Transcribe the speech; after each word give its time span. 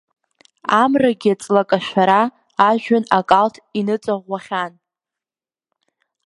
Амрагьы 0.81 1.31
ҵлакашәара 1.41 2.21
ажәҩан 2.67 3.05
акалҭ 3.17 3.55
иныҵаӷәӷәахьан. 3.79 4.73